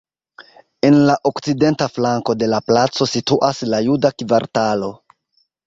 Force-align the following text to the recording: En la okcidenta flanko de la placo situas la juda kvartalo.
En 0.87 0.95
la 1.09 1.17
okcidenta 1.31 1.89
flanko 1.99 2.37
de 2.45 2.49
la 2.55 2.61
placo 2.71 3.09
situas 3.13 3.63
la 3.75 3.85
juda 3.91 4.15
kvartalo. 4.25 4.93